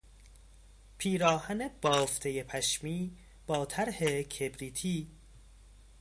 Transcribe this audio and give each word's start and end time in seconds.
پیراهن 0.97 1.69
بافتهی 1.81 2.43
پشمی 2.43 3.17
با 3.47 3.65
طرح 3.65 4.21
کبریتی 4.21 5.07